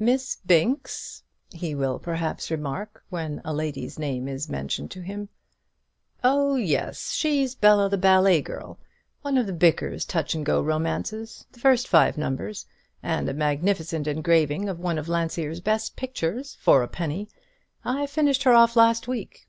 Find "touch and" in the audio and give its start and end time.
10.04-10.44